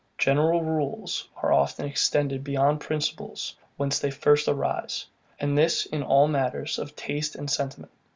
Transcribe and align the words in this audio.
GENERAL 0.17 0.63
RULES 0.63 1.27
are 1.43 1.53
often 1.53 1.85
extended 1.85 2.43
beyond 2.43 2.79
the 2.79 2.85
principle 2.85 3.37
whence 3.77 3.99
they 3.99 4.09
first 4.09 4.47
arise; 4.47 5.05
and 5.39 5.55
this 5.55 5.85
in 5.85 6.01
all 6.01 6.27
matters 6.27 6.79
of 6.79 6.95
taste 6.95 7.35
and 7.35 7.47
sentiment. 7.47 7.91